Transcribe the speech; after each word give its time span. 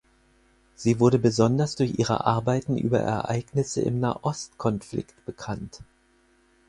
Sie 0.73 0.99
wurde 0.99 1.19
besonders 1.19 1.75
durch 1.75 1.99
ihre 1.99 2.25
Arbeiten 2.25 2.75
über 2.75 2.97
Ereignisse 3.01 3.81
im 3.83 3.99
Nahostkonflikt 3.99 5.13
bekannt. 5.27 5.81